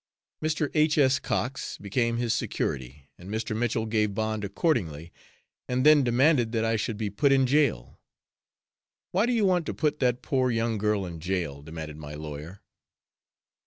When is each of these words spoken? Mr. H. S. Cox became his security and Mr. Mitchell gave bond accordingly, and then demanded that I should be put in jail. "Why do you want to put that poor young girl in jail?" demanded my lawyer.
Mr. 0.43 0.71
H. 0.73 0.97
S. 0.97 1.19
Cox 1.19 1.77
became 1.77 2.17
his 2.17 2.33
security 2.33 3.07
and 3.19 3.29
Mr. 3.29 3.55
Mitchell 3.55 3.85
gave 3.85 4.15
bond 4.15 4.43
accordingly, 4.43 5.13
and 5.69 5.85
then 5.85 6.03
demanded 6.03 6.53
that 6.53 6.65
I 6.65 6.75
should 6.75 6.97
be 6.97 7.11
put 7.11 7.31
in 7.31 7.45
jail. 7.45 7.99
"Why 9.11 9.27
do 9.27 9.31
you 9.31 9.45
want 9.45 9.67
to 9.67 9.75
put 9.75 9.99
that 9.99 10.23
poor 10.23 10.49
young 10.49 10.79
girl 10.79 11.05
in 11.05 11.19
jail?" 11.19 11.61
demanded 11.61 11.97
my 11.97 12.15
lawyer. 12.15 12.61